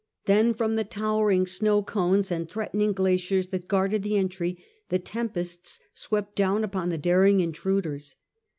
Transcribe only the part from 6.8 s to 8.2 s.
the daring intruders.